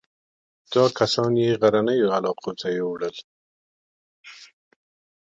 [0.71, 3.15] دا کسان یې غرنیو علاقو ته یووړل.